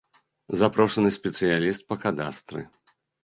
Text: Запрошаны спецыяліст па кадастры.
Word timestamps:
Запрошаны 0.61 1.09
спецыяліст 1.17 1.85
па 1.91 1.95
кадастры. 2.05 2.65